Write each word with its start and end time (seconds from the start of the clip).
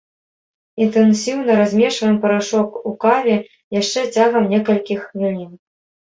Інтэнсіўна 0.83 1.57
размешваем 1.59 2.15
парашок 2.23 2.79
у 2.91 2.93
каве 3.05 3.35
яшчэ 3.81 4.01
цягам 4.15 4.47
некалькіх 4.55 4.99
хвілін. 5.11 5.53